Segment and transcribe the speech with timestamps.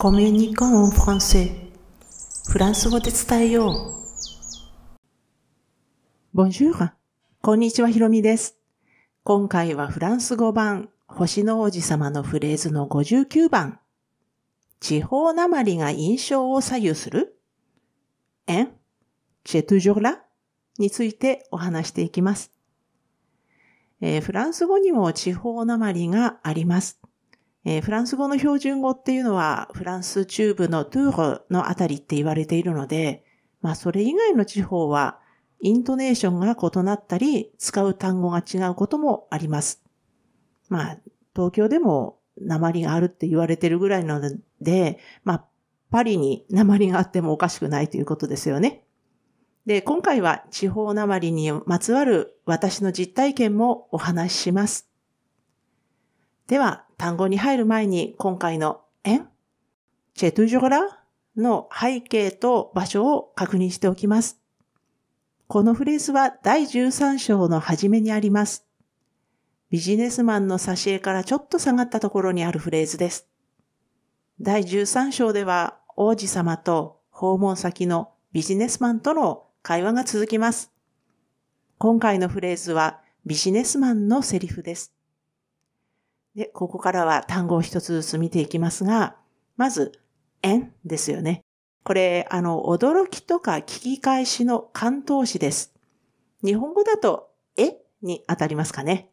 [0.00, 1.50] コミュニコンフランセ
[2.48, 3.96] フランス語で伝えよ
[6.34, 6.40] う。
[6.40, 6.92] Bonjour!
[7.42, 8.56] こんにちは、ひろみです。
[9.24, 13.80] 今回はフランス語版、星の王子様のフレーズの59番。
[14.78, 17.36] 地方なまりが印象を左右する
[18.46, 18.68] ?en?
[19.44, 20.18] j'ai toujours là?
[20.78, 22.52] についてお話していきます。
[24.00, 27.00] えー、フランス語にも地方なまりがあります。
[27.68, 33.26] えー、フランス語の標準語っていうのは、フランス中部のトゥールのあたりって言われているので、
[33.60, 35.18] まあそれ以外の地方は、
[35.60, 39.82] イントネーションが異なったり、使う単語が違うこともあります。
[40.70, 40.98] まあ、
[41.36, 44.30] 東京でも鉛があるって言われてるぐらいなの
[44.62, 45.44] で、まあ、
[45.90, 48.86] パリに鉛があってもおかしくないということですよね。
[49.66, 54.88] で、今回は地方鉛にまつわる私の実体験もお話しします。
[56.46, 59.28] では、単語に入る前に今回の円
[60.14, 60.98] チェトゥジョラ
[61.36, 64.40] の背景と場所を確認しておきます。
[65.46, 68.66] このフレーズは第13章の初めにあります。
[69.70, 73.28] ビジネスマンの挿絵からちょっと下がったところにあるフレーズです。
[74.40, 80.72] 第13章では王子様と訪問先のビジネスマンとの会話が続きます。
[81.78, 84.97] 今回のフレーズはビジネスマンのセリフです。
[86.38, 89.16] で、ここからは単語を一つずつ見ていきますが、
[89.56, 90.00] まず、
[90.46, 91.42] んですよね。
[91.82, 95.74] これ、あの、驚きとか聞き返しの関東詞です。
[96.44, 97.78] 日本語だと、え？
[98.02, 99.10] に当たりますかね。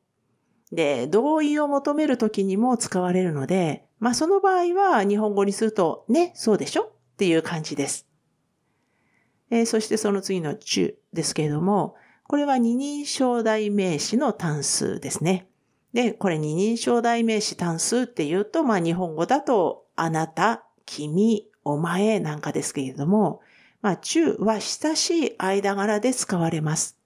[0.71, 6.83] で、同意を求めるときにも使われるので、まあその場合は日本語にすると、ね、そうでしょ？
[6.83, 8.07] っていう感じです。
[9.49, 11.95] えー、そしてその次の中ですけれども、
[12.27, 15.47] これは二人称代名詞の単数ですね。
[15.95, 23.39] で、これ二人称代名詞単数って言うと、まあ日本語だと、あなた、君、お前なんかですけれども、
[23.81, 26.97] まあ中は親しい間柄で使われます。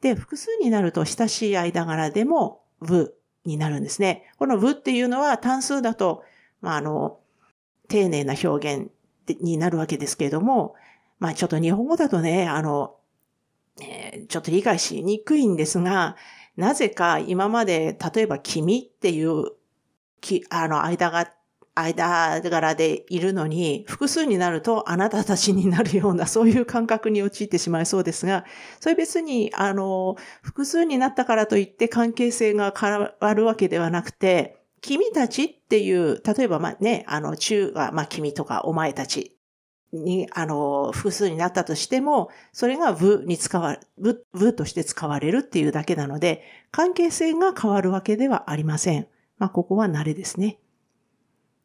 [0.00, 4.30] で、複数になると親しい間柄でも、部になるんですね。
[4.38, 6.22] この部っていうのは単数だと、
[6.60, 7.18] まああの、
[7.88, 8.92] 丁寧な表現
[9.40, 10.76] になるわけですけれども、
[11.18, 12.94] まあちょっと日本語だとね、あの、
[13.82, 16.14] えー、ちょっと理解しにくいんですが、
[16.56, 19.52] なぜか今まで、例えば君っていう、
[20.20, 21.30] きあの、間が、
[21.74, 28.44] 間柄でいるのに、複数になるとあなたたちになるような、そういう感覚に陥ってしまいそうですが、
[28.80, 39.33] それ別に、あの、複数になったからといって関係性が変わるわけではなくて、君たちっていう、例えばまあね、あの、中はまあ君とかお前たち
[39.94, 49.06] に、あの、複数になったとしても、それが部に使わ、部、部として使われるっていうだけなので、関係性が変わるわけではありません。
[49.38, 50.58] まあ、ここは慣れですね。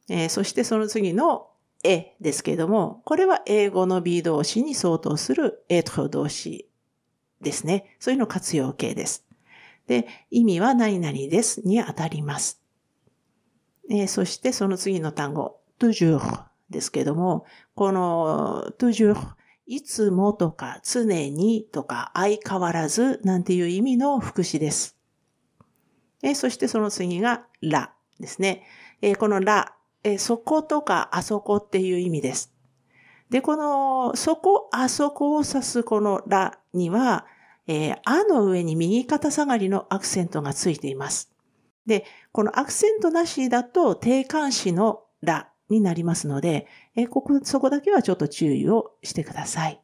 [0.09, 1.49] えー、そしてその次の
[1.83, 6.69] えですけれども、これは英語の B 動詞に相当する A と動詞
[7.41, 7.95] ですね。
[7.99, 9.25] そういうの活用形です。
[9.87, 12.61] で、意味は何々ですに当たります。
[13.89, 19.15] えー、そしてその次の単語、toujours ですけども、この toujours
[19.65, 24.97] いつもとか常にとか相変わらずなんていう意味の副詞です。
[26.23, 28.63] えそしてその次がらですね。
[29.01, 32.53] えこのら、えそことかあそこっていう意味です。
[33.29, 37.25] で、このそこ、あそこを指すこのらには、
[37.67, 41.31] えー、あの上に右肩下がりのアクセントがついています。
[41.85, 49.81] で、このアクセントなしだと定冠詞のらになりますので、えここ、そこだけはちょっと注意をしてください。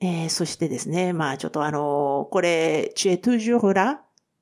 [0.00, 4.00] えー、そしてですね、まあちょっとあのこれ、tu es toujours là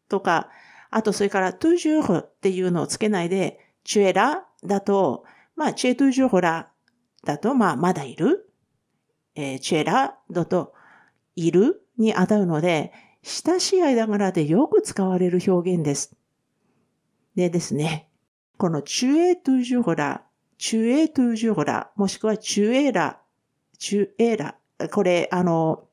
[0.09, 0.49] とか、
[0.91, 5.25] あとそれから toujours っていうのをつけないで、tu es là だと、
[5.57, 6.69] まあ tu es toujours là
[7.25, 8.51] だと、まあまだいる。
[9.35, 10.73] えー、tu es là だと、
[11.35, 12.93] いるに当たるので、
[13.23, 16.17] 親しい間柄でよく使われる表現です。
[17.35, 18.08] でですね、
[18.59, 20.25] このチュエトゥジュホラ、
[20.59, 23.21] チュエトゥジュホラ、もしくはチュエラ、
[23.79, 24.57] チュエラ。
[24.91, 25.85] これ、あの、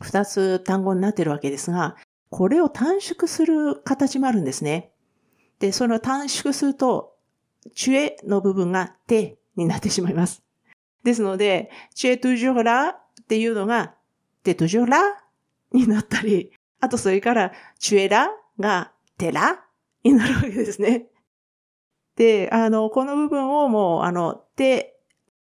[0.00, 1.96] 二つ単語になってるわけですが、
[2.30, 4.92] これを短縮する形もあるんですね。
[5.58, 7.16] で、その短縮すると、
[7.74, 10.44] チュエの部分がテになってしまいます。
[11.02, 13.96] ですので、チュエトゥジュホラっていうのが、
[14.44, 15.00] テトゥジュラ
[15.72, 18.30] になったり、あとそれから、チュエラ
[18.60, 19.64] がテラ
[20.04, 21.08] になるわけですね。
[22.16, 24.98] で、あの、この部分をもう、あの、手、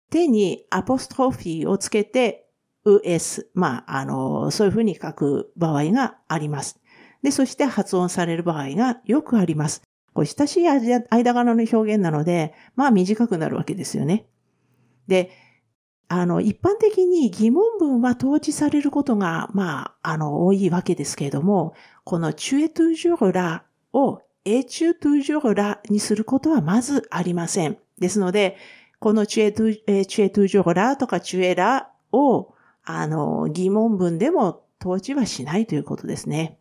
[0.10, 2.48] 手にアポストフィーをつけて、
[2.86, 6.80] us、まあ、あの、そういうふうに書く場合があります。
[7.24, 9.82] で、そして発音される場合がよくあります。
[10.14, 14.28] これ親しい間柄の表現なので、まあ短くなるわけですよね。
[15.08, 15.32] で、
[16.08, 21.74] あの、一般的に疑問文は統治されることが、まあ、あの、多いわけですけれども、
[22.04, 27.78] このチュエトゥジュラをエチュトゥジュラにすることはまずありません。
[28.00, 28.58] ですので、
[29.00, 32.54] このチュエトゥ、えチュエトゥジョラとかチュエラを、
[32.84, 36.60] あの、疑問文でも統治はしないということですね。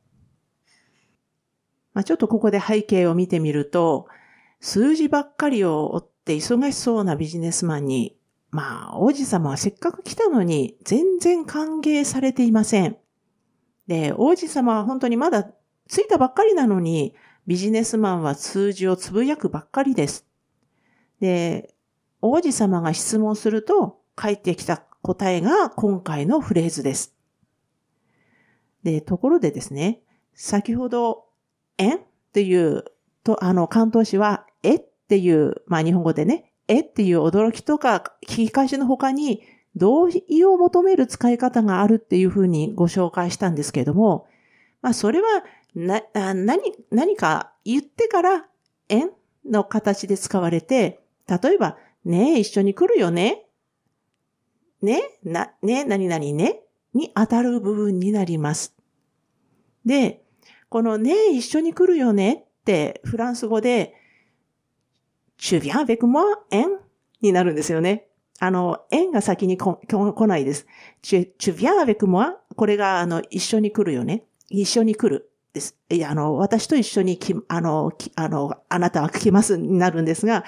[1.92, 4.06] まあ、ちょっとここで背景を見てみると、
[4.60, 8.16] 数字ばっかりを追って忙しそうなビジネスマンに、
[8.50, 12.96] まあ、王子様はせっかく来たのに全然歓迎されていません。
[13.87, 15.44] で、王子様は本当にまだ
[15.88, 17.14] 着いたばっかりなのに、
[17.46, 20.26] ビジネスマンは数字をつぶやくばっかりです。
[21.20, 21.75] で、
[22.23, 27.14] 王子様が質問すると返ってきた答えが今回のフレーズです。
[28.82, 30.00] で、ところでですね、
[30.35, 31.26] 先ほど、
[31.76, 31.94] え？
[31.94, 32.00] んっ
[32.32, 32.85] ていう、
[33.25, 34.76] と、あの、関東詞は、え？
[34.76, 36.81] っていう、まあ日本語でね、え？
[36.81, 39.43] っていう驚きとか聞き返しの他に、
[39.76, 44.26] 同意を求める使い方があるっていうふうにご紹介したんですけれども、
[44.82, 45.26] まあそれは、
[45.75, 46.61] な、何、
[46.91, 48.47] 何か言ってから、
[48.88, 49.11] えん
[49.44, 53.47] の形で使われて、例えば、ねえ、一緒に来るよね
[54.82, 56.61] ねな、ね何々ね
[56.93, 58.75] に当たる部分になります。
[59.87, 60.23] で、
[60.69, 63.94] このねえ、一緒に来るよねってフランス語で、
[65.38, 66.79] tu viens avec moi, en?
[67.21, 68.09] になるんですよね。
[68.38, 70.67] あの、en が先にこ来ないです。
[71.03, 72.35] tu, tu viens avec moi?
[72.55, 74.25] これが、あの、一緒に来るよね。
[74.50, 75.31] 一緒に来る。
[75.54, 75.76] です。
[75.88, 80.44] いや、あの、私と一緒にき、あの、きあの、あなたは来ますになるんですが、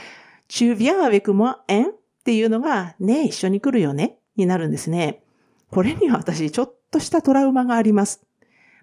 [0.48, 1.90] tu viens avec moi, en?
[1.90, 1.94] っ
[2.24, 5.22] ていうのが、ね、一緒に来るよねになるんですね。
[5.70, 8.26] これには私、ちょっとしたトラウマがあります。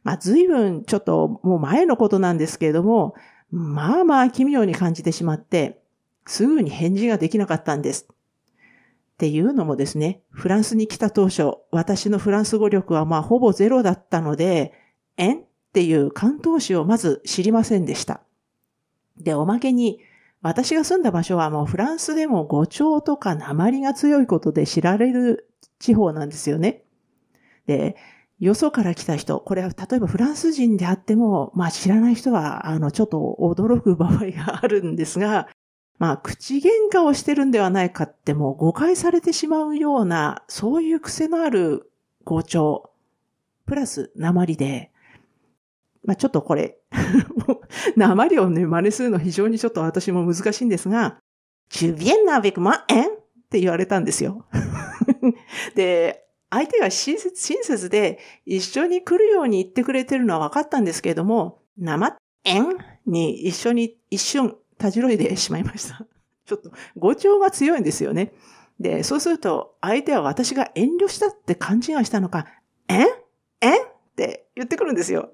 [0.03, 3.15] まあ、随分ちょっともう前のことなんですけれども、
[3.51, 5.81] まあまあ奇妙に感じてしまって、
[6.25, 8.07] すぐに返事ができなかったんです。
[8.09, 14.73] っていうのもですね、フランスに来た当初、私のフランス語力はまあほぼゼロだったので、
[15.17, 15.43] えん
[15.73, 18.21] っていう関東詞をまず知りませんでした。
[19.17, 20.01] で、おまけに、
[20.43, 25.49] 私が住んだ場所はもうフランスでも語調とか鉛が強いことで知られる
[25.79, 26.83] 地方なんですよね。
[27.65, 27.95] で、
[28.39, 35.47] よそから来た人、これは例えばフランス人であっても、まあ知らない人は、あの、ちょっと驚く場合があるんですが、
[35.97, 41.89] まあ口喧嘩をしてるんではないかってもう誤解されてしまうような、そういう癖のある
[42.25, 42.91] 語調、
[43.65, 44.92] プラス鉛で、
[46.05, 46.77] まあちょっとこれ
[47.95, 51.19] 鉛をね、真似するの非常にちょっと私も難しいんですが、
[51.69, 53.09] tu viens avec moi, hein?
[53.09, 53.13] っ
[53.49, 54.45] て言われたんですよ。
[55.75, 66.05] で、相手が親切、親切で一緒に来るように言ってくれてるのは分かったんですけれども、生、えんに一緒に一瞬たじろいでしまいました。
[66.45, 68.33] ちょっと語調が強いんですよね。
[68.79, 72.47] で、そうすると相手は私が遠慮したって勘違いしたのか、
[72.87, 73.03] え？
[73.03, 73.07] ん
[73.61, 73.69] え？
[73.69, 73.85] んっ
[74.15, 75.31] て言ってくるんですよ。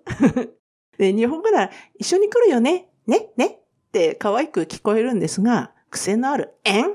[0.99, 6.93] で、日本語なら一緒に来るよねねねって可愛く聞こえるんですが、癖のあるえん？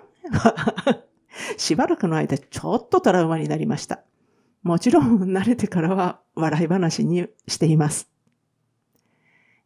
[1.57, 4.05] しばらくの間ちょっとトラウマになりました。
[4.63, 8.09] もちろん慣れてからは笑い話にしています。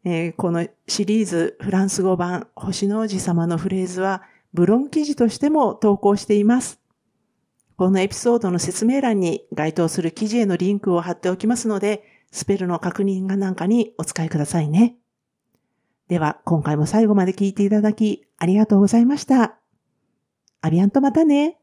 [0.05, 6.79] えー、このシリーズフランス語版星の王子様のフレーズはブログ記事としても投稿しています。
[7.75, 14.95] このエピソードの説明欄に該当する記事へのリンクを貼っておきますので、スペルの確認がなんかにお使いくださいね。
[16.07, 19.59] では、今回も最後まで聞いていただきありがとうございました。
[20.61, 21.59] アビアンとまたね。